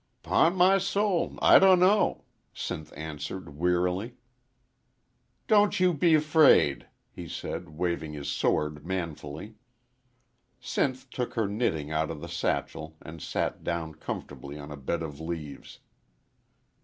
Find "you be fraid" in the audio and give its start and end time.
5.79-6.87